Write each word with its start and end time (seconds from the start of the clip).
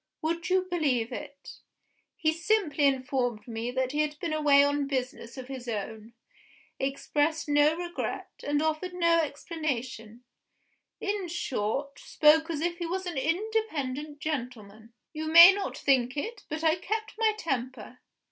Would 0.23 0.49
you 0.49 0.63
believe 0.63 1.11
it? 1.11 1.59
he 2.15 2.33
simply 2.33 2.85
informed 2.87 3.47
me 3.47 3.69
that 3.69 3.91
he 3.91 3.99
had 4.01 4.17
been 4.17 4.33
away 4.33 4.63
on 4.63 4.87
business 4.87 5.37
of 5.37 5.47
his 5.47 5.67
own; 5.67 6.13
expressed 6.79 7.47
no 7.47 7.75
regret, 7.75 8.31
and 8.43 8.63
offered 8.63 8.95
no 8.95 9.19
explanation 9.19 10.23
in 10.99 11.27
short, 11.27 11.99
spoke 11.99 12.49
as 12.49 12.61
if 12.61 12.79
he 12.79 12.87
was 12.87 13.05
an 13.05 13.15
independent 13.19 14.17
gentleman. 14.17 14.91
You 15.13 15.27
may 15.27 15.53
not 15.53 15.77
think 15.77 16.17
it, 16.17 16.45
but 16.49 16.63
I 16.63 16.77
kept 16.77 17.13
my 17.19 17.33
temper. 17.37 17.99